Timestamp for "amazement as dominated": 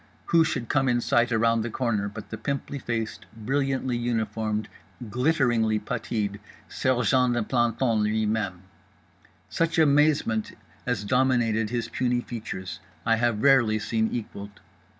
9.77-11.69